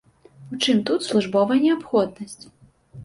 [0.55, 2.39] У чым тут службовая неабходнасць?